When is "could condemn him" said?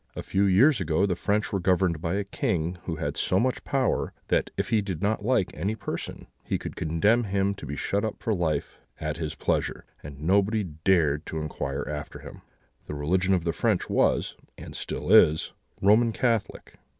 6.57-7.53